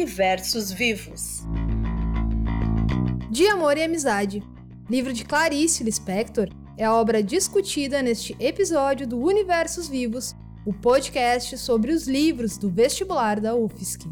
[0.00, 1.42] Universos Vivos.
[3.30, 4.42] De Amor e Amizade,
[4.88, 10.34] livro de Clarice Lispector, é a obra discutida neste episódio do Universos Vivos,
[10.64, 14.10] o podcast sobre os livros do vestibular da UFSC.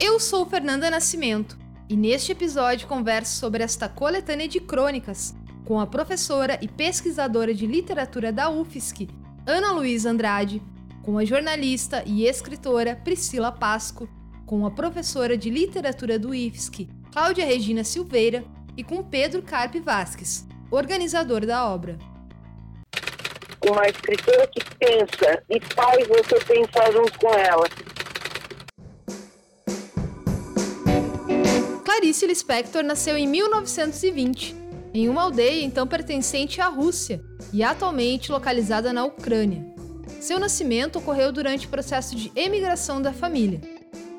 [0.00, 1.56] Eu sou Fernanda Nascimento
[1.88, 5.32] e neste episódio converso sobre esta coletânea de crônicas
[5.64, 9.06] com a professora e pesquisadora de literatura da UFSC,
[9.46, 10.60] Ana Luísa Andrade,
[11.08, 14.06] com a jornalista e escritora Priscila Pasco,
[14.44, 18.44] com a professora de literatura do IFSC, Cláudia Regina Silveira,
[18.76, 21.96] e com Pedro Carpe Vasques, organizador da obra.
[23.66, 27.66] Uma escritora que pensa e faz você pensar junto com ela.
[31.86, 34.54] Clarice Lispector nasceu em 1920,
[34.92, 39.77] em uma aldeia então pertencente à Rússia e atualmente localizada na Ucrânia.
[40.20, 43.60] Seu nascimento ocorreu durante o processo de emigração da família.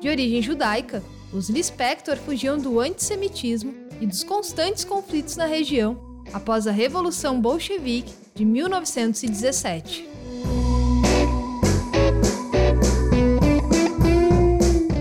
[0.00, 6.00] De origem judaica, os Lispector fugiam do antissemitismo e dos constantes conflitos na região
[6.32, 10.08] após a Revolução Bolchevique de 1917.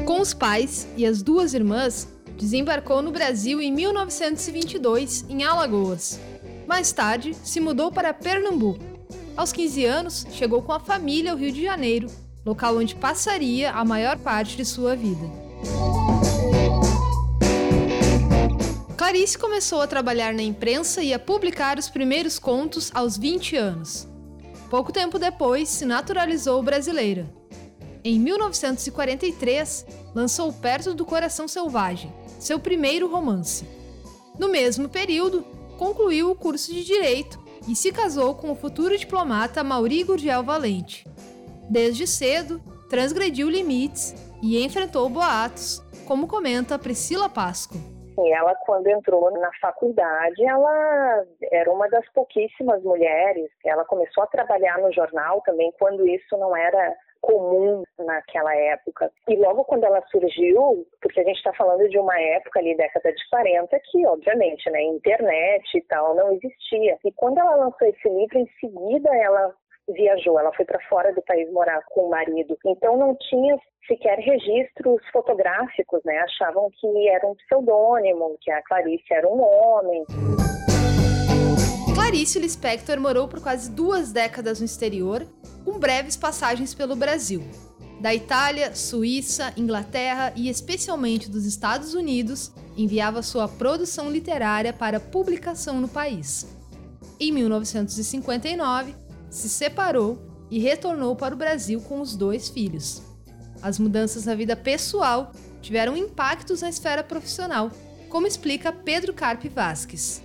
[0.06, 6.20] Com os pais e as duas irmãs, desembarcou no Brasil em 1922, em Alagoas.
[6.68, 8.99] Mais tarde, se mudou para Pernambuco
[9.40, 12.08] aos 15 anos, chegou com a família ao Rio de Janeiro,
[12.46, 15.26] local onde passaria a maior parte de sua vida.
[18.98, 24.06] Clarice começou a trabalhar na imprensa e a publicar os primeiros contos aos 20 anos.
[24.70, 27.34] Pouco tempo depois, se naturalizou brasileira.
[28.04, 33.66] Em 1943, lançou Perto do Coração Selvagem, seu primeiro romance.
[34.38, 35.44] No mesmo período,
[35.78, 41.06] concluiu o curso de Direito e se casou com o futuro diplomata Mauri Gurgel Valente.
[41.70, 47.76] Desde cedo, transgrediu limites e enfrentou boatos, como comenta Priscila Pasco.
[48.18, 53.52] Ela, quando entrou na faculdade, ela era uma das pouquíssimas mulheres.
[53.64, 59.12] Ela começou a trabalhar no jornal também, quando isso não era comum naquela época.
[59.28, 63.12] E logo quando ela surgiu, porque a gente está falando de uma época ali, década
[63.12, 66.98] de 40, que obviamente, né, internet e tal não existia.
[67.04, 69.54] E quando ela lançou esse livro, em seguida ela
[69.94, 72.58] viajou, ela foi para fora do país morar com o marido.
[72.66, 76.20] Então não tinha sequer registros fotográficos, né?
[76.20, 80.06] Achavam que era um pseudônimo, que a Clarice era um homem.
[81.96, 85.22] Clarice Lispector morou por quase duas décadas no exterior,
[85.70, 87.44] com breves passagens pelo Brasil.
[88.02, 95.80] Da Itália, Suíça, Inglaterra e especialmente dos Estados Unidos, enviava sua produção literária para publicação
[95.80, 96.48] no país.
[97.20, 98.96] Em 1959,
[99.30, 100.18] se separou
[100.50, 103.04] e retornou para o Brasil com os dois filhos.
[103.62, 105.32] As mudanças na vida pessoal
[105.62, 107.70] tiveram impactos na esfera profissional,
[108.10, 110.24] como explica Pedro Carpe Vasques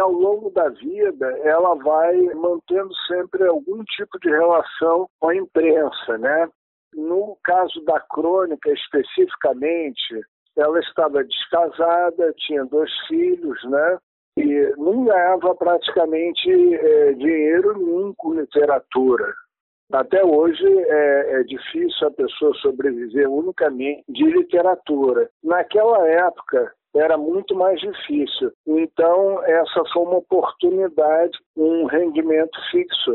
[0.00, 6.18] ao longo da vida, ela vai mantendo sempre algum tipo de relação com a imprensa,
[6.18, 6.48] né?
[6.94, 10.20] No caso da crônica especificamente,
[10.56, 13.98] ela estava descasada, tinha dois filhos, né?
[14.36, 19.34] E não ganhava praticamente é, dinheiro nenhum com literatura.
[19.92, 25.30] Até hoje é, é, difícil a pessoa sobreviver unicamente de literatura.
[25.42, 28.52] Naquela época, era muito mais difícil.
[28.66, 33.14] Então, essa foi uma oportunidade, um rendimento fixo.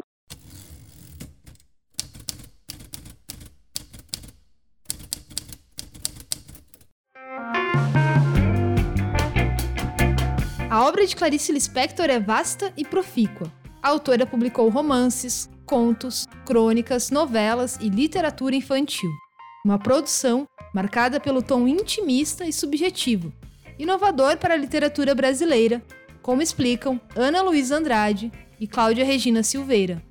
[10.69, 13.47] A obra de Clarice Lispector é vasta e profícua.
[13.81, 19.11] A autora publicou romances, contos, crônicas, novelas e literatura infantil.
[19.63, 23.31] Uma produção marcada pelo tom intimista e subjetivo,
[23.77, 25.81] inovador para a literatura brasileira,
[26.21, 30.01] como explicam Ana Luísa Andrade e Cláudia Regina Silveira.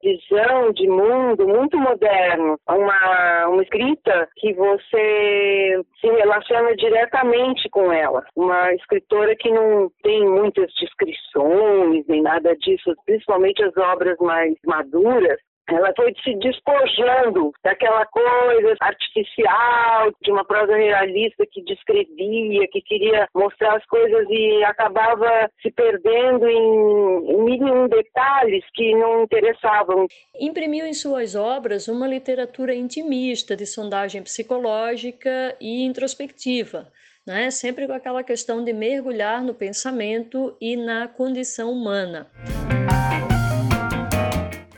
[0.00, 8.24] Visão de mundo muito moderno, uma, uma escrita que você se relaciona diretamente com ela.
[8.36, 15.40] Uma escritora que não tem muitas descrições nem nada disso, principalmente as obras mais maduras,
[15.70, 23.28] ela foi se despojando daquela coisa artificial, de uma prosa realista que descrevia, que queria
[23.34, 30.06] mostrar as coisas e acabava se perdendo em, mil e um detalhes que não interessavam.
[30.40, 36.88] Imprimiu em suas obras uma literatura intimista, de sondagem psicológica e introspectiva.
[37.26, 37.50] Né?
[37.50, 42.26] Sempre com aquela questão de mergulhar no pensamento e na condição humana.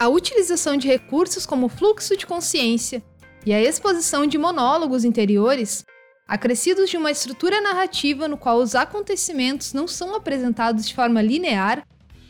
[0.01, 3.03] A utilização de recursos como fluxo de consciência,
[3.45, 5.85] e a exposição de monólogos interiores,
[6.27, 11.87] acrescidos de uma estrutura narrativa no qual os acontecimentos não são apresentados de forma linear,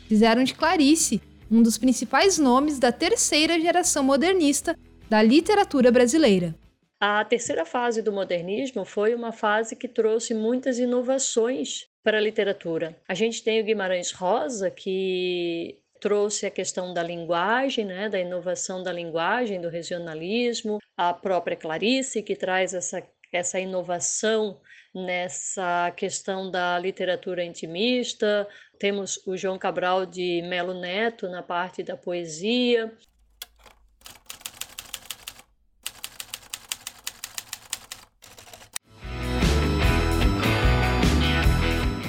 [0.09, 4.77] fizeram de Clarice um dos principais nomes da terceira geração modernista
[5.09, 6.53] da literatura brasileira.
[6.99, 12.97] A terceira fase do modernismo foi uma fase que trouxe muitas inovações para a literatura.
[13.07, 18.81] A gente tem o Guimarães Rosa, que trouxe a questão da linguagem, né, da inovação
[18.81, 23.01] da linguagem, do regionalismo, a própria Clarice, que traz essa,
[23.31, 24.59] essa inovação
[24.93, 28.47] nessa questão da literatura intimista.
[28.79, 32.91] Temos o João Cabral de Melo Neto na parte da poesia.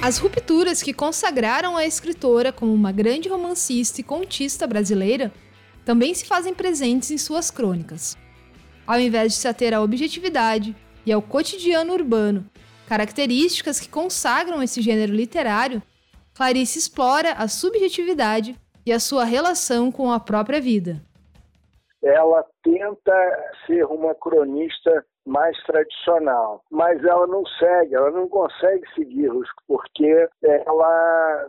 [0.05, 5.31] As rupturas que consagraram a escritora como uma grande romancista e contista brasileira
[5.85, 8.17] também se fazem presentes em suas crônicas.
[8.85, 12.43] Ao invés de se ater à objetividade e ao cotidiano urbano,
[12.85, 15.81] características que consagram esse gênero literário,
[16.33, 21.01] Clarice explora a subjetividade e a sua relação com a própria vida.
[22.03, 29.47] Ela tenta ser uma cronista mais tradicional, mas ela não segue, ela não consegue segui-los
[29.67, 31.47] porque ela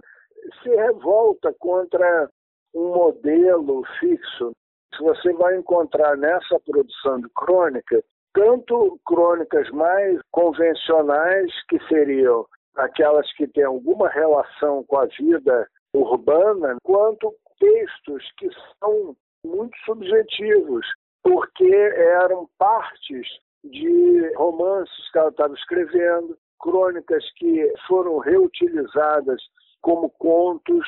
[0.62, 2.28] se revolta contra
[2.74, 4.52] um modelo fixo.
[4.94, 13.32] Se você vai encontrar nessa produção de crônica, tanto crônicas mais convencionais, que seriam aquelas
[13.34, 18.48] que têm alguma relação com a vida urbana, quanto textos que
[18.78, 20.86] são muito subjetivos,
[21.22, 23.26] porque eram partes
[23.64, 29.40] de romances que ela estava escrevendo, crônicas que foram reutilizadas
[29.80, 30.86] como contos.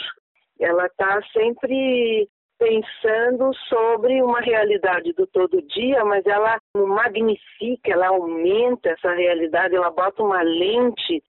[0.60, 2.28] Ela está sempre
[2.58, 9.90] pensando sobre uma realidade do todo dia, mas ela magnifica, ela aumenta essa realidade, ela
[9.90, 11.22] bota uma lente.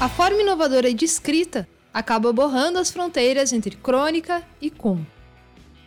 [0.00, 5.19] A forma inovadora de escrita acaba borrando as fronteiras entre crônica e conto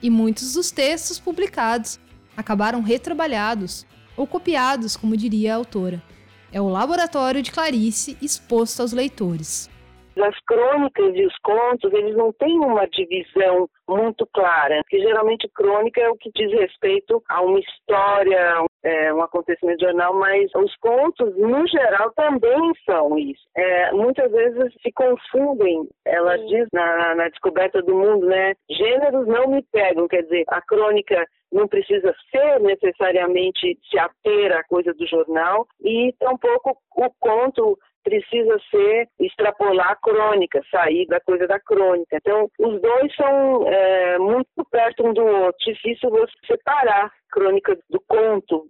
[0.04, 2.00] e muitos dos textos publicados
[2.36, 6.04] acabaram retrabalhados ou copiados, como diria a autora.
[6.52, 9.72] É o laboratório de Clarice exposto aos leitores.
[10.16, 16.00] As crônicas e os contos, eles não têm uma divisão muito clara, porque geralmente crônica
[16.00, 21.36] é o que diz respeito a uma história, é, um acontecimento jornal, mas os contos,
[21.38, 23.42] no geral, também são isso.
[23.56, 25.88] É, muitas vezes se confundem.
[26.06, 26.46] Ela Sim.
[26.48, 28.54] diz na, na descoberta do mundo, né?
[28.70, 34.64] Gêneros não me pegam, quer dizer, a crônica não precisa ser necessariamente se ater à
[34.64, 41.48] coisa do jornal e tampouco o conto precisa ser extrapolar a crônica, sair da coisa
[41.48, 42.18] da crônica.
[42.18, 45.58] Então, os dois são é, muito perto um do outro.
[45.66, 48.68] Difícil você separar crônica do conto.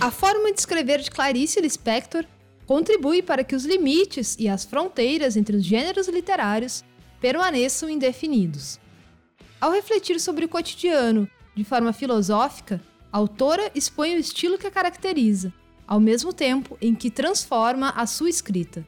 [0.00, 2.24] A forma de escrever de Clarice Lispector
[2.66, 6.84] contribui para que os limites e as fronteiras entre os gêneros literários
[7.20, 8.80] permaneçam indefinidos.
[9.60, 12.80] Ao refletir sobre o cotidiano de forma filosófica,
[13.12, 15.52] a autora expõe o estilo que a caracteriza,
[15.90, 18.84] ao mesmo tempo em que transforma a sua escrita.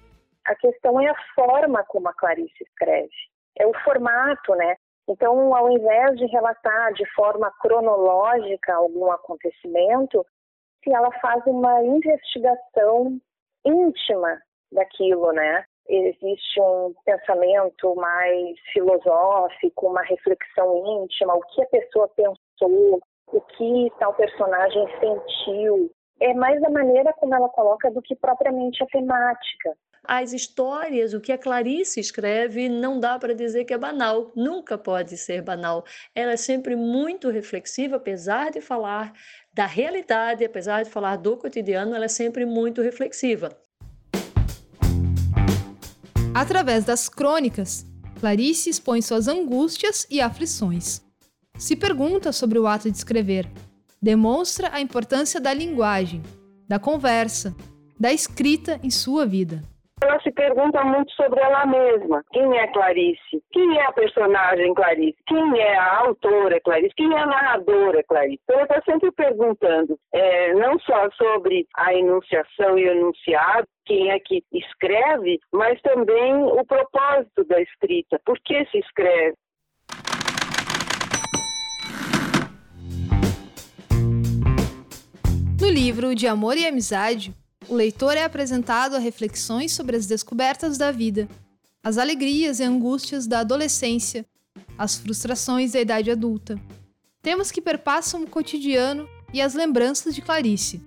[0.46, 3.10] A questão é a forma como a Clarice escreve,
[3.58, 4.76] é o formato, né?
[5.08, 10.25] Então, ao invés de relatar de forma cronológica algum acontecimento,
[10.85, 13.18] se ela faz uma investigação
[13.64, 14.40] íntima
[14.71, 15.64] daquilo, né?
[15.88, 23.92] Existe um pensamento mais filosófico, uma reflexão íntima, o que a pessoa pensou, o que
[23.99, 25.90] tal personagem sentiu,
[26.23, 29.76] é mais a maneira como ela coloca do que propriamente a temática.
[30.05, 34.76] As histórias, o que a Clarice escreve, não dá para dizer que é banal, nunca
[34.76, 35.85] pode ser banal.
[36.12, 39.12] Ela é sempre muito reflexiva, apesar de falar
[39.55, 43.57] da realidade, apesar de falar do cotidiano, ela é sempre muito reflexiva.
[46.35, 47.87] Através das crônicas,
[48.19, 51.00] Clarice expõe suas angústias e aflições.
[51.59, 53.47] Se pergunta sobre o ato de escrever,
[54.02, 56.23] demonstra a importância da linguagem,
[56.68, 57.54] da conversa,
[57.99, 59.61] da escrita em sua vida.
[60.02, 62.25] Ela se pergunta muito sobre ela mesma.
[62.32, 63.40] Quem é Clarice?
[63.52, 65.16] Quem é a personagem Clarice?
[65.28, 66.92] Quem é a autora Clarice?
[66.97, 68.40] Quem é a narradora Clarice?
[68.42, 74.11] Então, ela está sempre perguntando, é, não só sobre a enunciação e o enunciado, quem
[74.11, 78.21] é que escreve, mas também o propósito da escrita.
[78.25, 79.37] Por que se escreve?
[85.62, 87.33] No livro De Amor e Amizade,
[87.69, 91.28] o leitor é apresentado a reflexões sobre as descobertas da vida,
[91.85, 94.26] as alegrias e angústias da adolescência,
[94.76, 96.61] as frustrações da idade adulta.
[97.23, 100.85] Temas que perpassam o cotidiano e as lembranças de Clarice,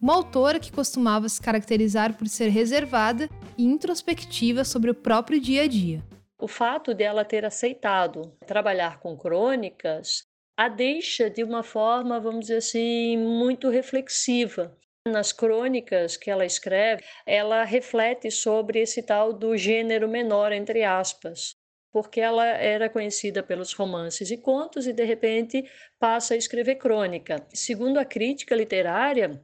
[0.00, 3.28] uma autora que costumava se caracterizar por ser reservada
[3.58, 6.02] e introspectiva sobre o próprio dia a dia.
[6.38, 10.24] O fato dela ter aceitado trabalhar com crônicas
[10.56, 14.76] a deixa de uma forma, vamos dizer assim, muito reflexiva.
[15.06, 21.56] Nas crônicas que ela escreve, ela reflete sobre esse tal do gênero menor, entre aspas,
[21.92, 25.62] porque ela era conhecida pelos romances e contos e, de repente,
[25.98, 27.46] passa a escrever crônica.
[27.52, 29.42] Segundo a crítica literária,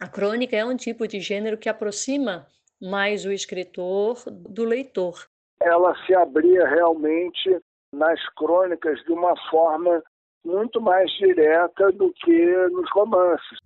[0.00, 2.46] a crônica é um tipo de gênero que aproxima
[2.80, 5.26] mais o escritor do leitor.
[5.62, 7.60] Ela se abria realmente
[7.92, 10.02] nas crônicas de uma forma
[10.46, 13.58] muito mais direta do que nos romances.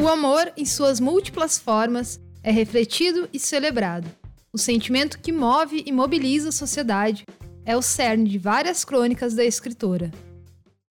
[0.00, 4.06] O amor, em suas múltiplas formas, é refletido e celebrado.
[4.52, 7.26] O sentimento que move e mobiliza a sociedade
[7.66, 10.10] é o cerne de várias crônicas da escritora.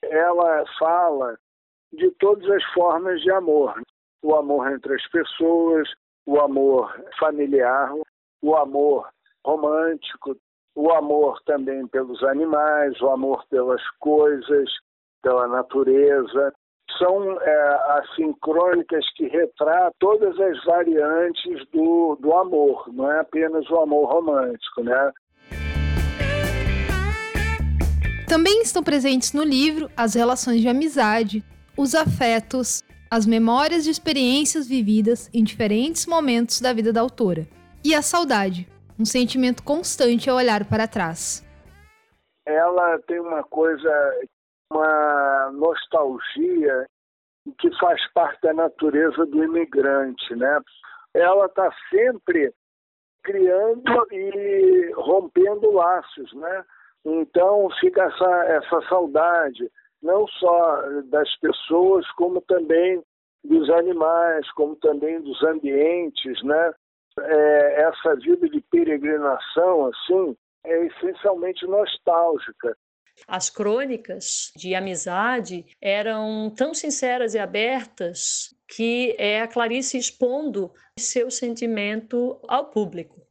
[0.03, 1.37] Ela fala
[1.93, 3.79] de todas as formas de amor:
[4.23, 5.87] o amor entre as pessoas,
[6.25, 7.93] o amor familiar,
[8.41, 9.07] o amor
[9.45, 10.35] romântico,
[10.77, 14.69] o amor também pelos animais, o amor pelas coisas,
[15.23, 16.53] pela natureza
[16.99, 23.67] são é, assim crônicas que retratam todas as variantes do, do amor, não é apenas
[23.71, 25.11] o amor romântico, né?
[28.27, 31.43] Também estão presentes no livro as relações de amizade,
[31.75, 37.47] os afetos, as memórias de experiências vividas em diferentes momentos da vida da autora,
[37.83, 38.67] e a saudade,
[38.99, 41.45] um sentimento constante ao olhar para trás.
[42.45, 43.91] Ela tem uma coisa
[44.71, 46.85] uma nostalgia
[47.59, 50.59] que faz parte da natureza do imigrante, né?
[51.13, 52.53] Ela está sempre
[53.23, 56.65] criando e rompendo laços, né?
[57.05, 63.01] Então fica essa, essa saudade, não só das pessoas, como também
[63.43, 66.73] dos animais, como também dos ambientes, né?
[67.19, 72.75] É, essa vida de peregrinação, assim, é essencialmente nostálgica.
[73.27, 81.31] As crônicas de amizade eram tão sinceras e abertas que é a Clarice expondo seu
[81.31, 83.26] sentimento ao público.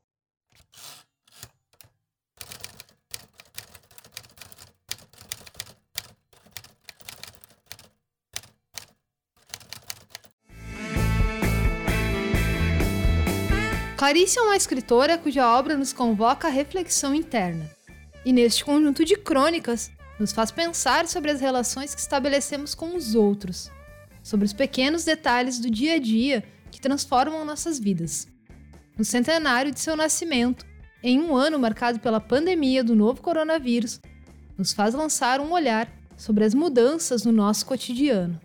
[13.97, 17.71] Clarice é uma escritora cuja obra nos convoca à reflexão interna
[18.27, 23.15] e neste conjunto de crônicas nos faz pensar sobre as relações que estabelecemos com os
[23.15, 23.71] outros,
[24.23, 28.29] sobre os pequenos detalhes do dia a dia que transformam nossas vidas.
[28.99, 30.67] No centenário de seu nascimento,
[31.03, 33.99] em um ano marcado pela pandemia do novo coronavírus,
[34.59, 38.39] nos faz lançar um olhar sobre as mudanças no nosso cotidiano.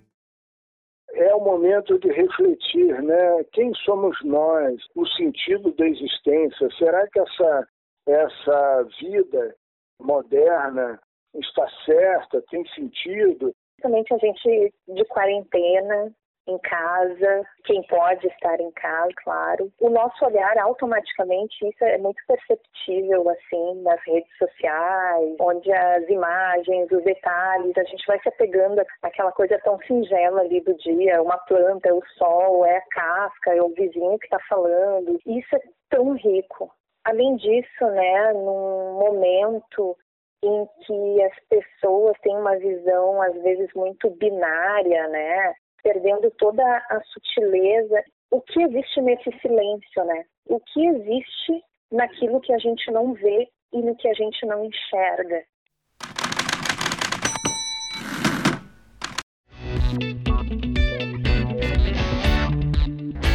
[1.21, 3.43] É o momento de refletir, né?
[3.53, 4.81] Quem somos nós?
[4.95, 6.67] O sentido da existência?
[6.77, 7.67] Será que essa
[8.07, 9.55] essa vida
[9.99, 10.99] moderna
[11.35, 13.53] está certa, tem sentido.
[13.75, 16.11] Principalmente a gente de quarentena,
[16.51, 19.71] em casa, quem pode estar em casa, claro.
[19.79, 26.91] O nosso olhar automaticamente, isso é muito perceptível assim nas redes sociais, onde as imagens,
[26.91, 31.37] os detalhes, a gente vai se apegando àquela coisa tão singela ali do dia, uma
[31.37, 35.19] planta, o sol, é a casca, é o vizinho que está falando.
[35.25, 36.71] Isso é tão rico.
[37.03, 39.97] Além disso, né, num momento
[40.43, 47.01] em que as pessoas têm uma visão às vezes muito binária, né, perdendo toda a
[47.05, 50.25] sutileza, o que existe nesse silêncio, né?
[50.45, 54.65] O que existe naquilo que a gente não vê e no que a gente não
[54.65, 55.43] enxerga.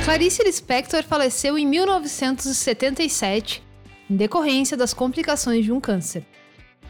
[0.05, 3.63] Clarice Lispector faleceu em 1977
[4.09, 6.25] em decorrência das complicações de um câncer.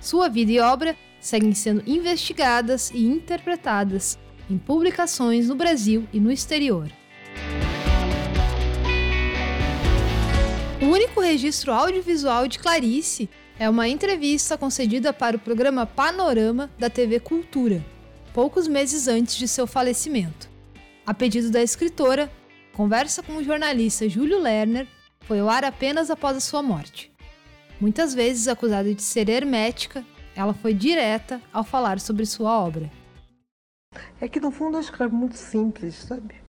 [0.00, 6.30] Sua vida e obra seguem sendo investigadas e interpretadas em publicações no Brasil e no
[6.30, 6.90] exterior.
[10.80, 16.90] O único registro audiovisual de Clarice é uma entrevista concedida para o programa Panorama da
[16.90, 17.84] TV Cultura,
[18.34, 20.50] poucos meses antes de seu falecimento.
[21.06, 22.30] A pedido da escritora,
[22.72, 24.86] conversa com o jornalista Júlio Lerner
[25.22, 27.10] foi ao ar apenas após a sua morte.
[27.80, 32.90] Muitas vezes acusada de ser hermética, ela foi direta ao falar sobre sua obra.
[34.20, 36.46] É que no fundo eu escrevo muito simples, sabe?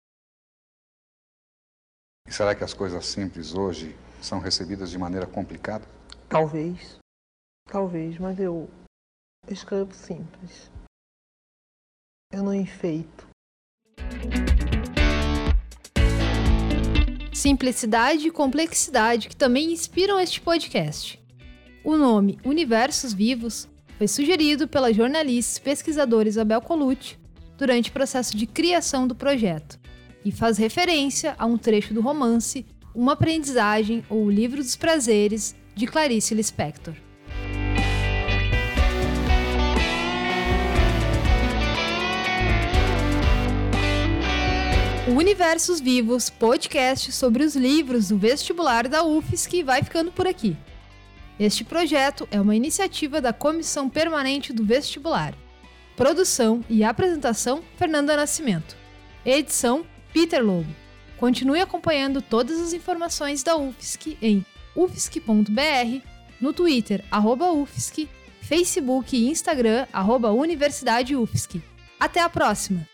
[2.34, 5.86] será que as coisas simples hoje são recebidas de maneira complicada?
[6.28, 6.98] Talvez.
[7.70, 8.70] Talvez, mas eu
[9.48, 10.72] escrevo simples.
[12.32, 13.28] Eu não enfeito.
[17.34, 21.22] Simplicidade e complexidade que também inspiram este podcast.
[21.84, 27.23] O nome Universos Vivos foi sugerido pela jornalista e pesquisadora Isabel Colucci
[27.58, 29.80] durante o processo de criação do projeto
[30.26, 35.56] e faz referência a um trecho do romance Uma Aprendizagem ou O Livro dos Prazeres,
[35.76, 36.94] de Clarice Lispector.
[45.06, 50.56] O Universos Vivos, podcast sobre os livros do vestibular da UFSC, vai ficando por aqui.
[51.40, 55.34] Este projeto é uma iniciativa da Comissão Permanente do Vestibular.
[55.96, 58.76] Produção e apresentação: Fernanda Nascimento.
[59.26, 60.70] Edição: Peter Lobo.
[61.18, 64.46] Continue acompanhando todas as informações da UFSC em
[64.76, 66.06] ufsc.br,
[66.42, 67.04] no Twitter,
[67.54, 68.10] UFSC,
[68.42, 71.62] Facebook e Instagram, arroba Universidade UFSC.
[72.00, 72.93] Até a próxima!